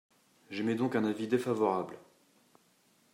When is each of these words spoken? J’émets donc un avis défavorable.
J’émets 0.49 0.73
donc 0.73 0.95
un 0.95 1.03
avis 1.03 1.27
défavorable. 1.27 1.95